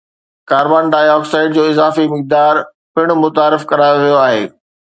[0.49, 2.55] carbon dioxide جو اضافي مقدار
[2.93, 4.43] پڻ متعارف ڪرايو ويو آهي